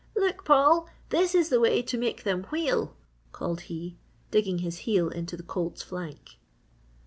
[0.15, 2.95] "Look, Paul, this is the way to make them wheel!"
[3.31, 3.99] called he,
[4.31, 6.39] digging his heel into the colt's flank.